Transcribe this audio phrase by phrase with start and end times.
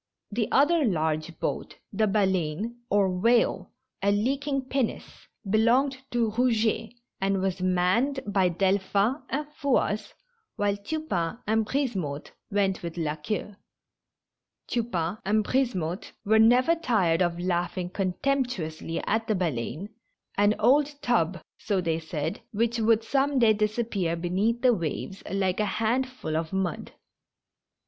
[0.31, 7.61] The other large boat, the Baleine (Whale), a leaking pinnace, belonged to Eouget, and was
[7.61, 8.91] manned 202 THE MAKES AND THE FLOCHES.
[8.95, 10.13] by Delpliin and Fouasse,
[10.55, 13.55] while Tupain and Brlsemotte went with La Queue.
[14.67, 19.89] Tupain and Brisemotte were never tired of laughing contemptuously at the Baleine^
[20.35, 25.21] an old tub, so they said, which would some day disap pear beneath the waves
[25.29, 26.91] like a handful of mud.